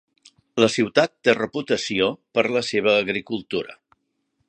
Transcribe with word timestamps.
La 0.63 0.69
ciutat 0.75 1.13
té 1.27 1.35
reputació 1.39 2.07
per 2.39 2.47
la 2.57 2.65
seva 2.71 2.97
agricultura. 3.07 3.81